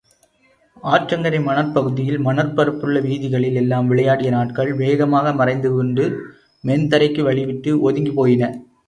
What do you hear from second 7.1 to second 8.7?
வழிவிட்டு ஒதுங்கிப் போயின.